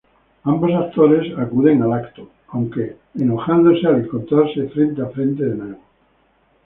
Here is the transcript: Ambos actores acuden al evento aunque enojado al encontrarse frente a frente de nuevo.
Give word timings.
Ambos 0.45 0.71
actores 0.73 1.37
acuden 1.37 1.83
al 1.83 1.91
evento 1.91 2.31
aunque 2.47 2.97
enojado 3.13 3.69
al 3.69 4.03
encontrarse 4.03 4.63
frente 4.69 4.99
a 4.99 5.09
frente 5.09 5.43
de 5.45 5.53
nuevo. 5.55 5.79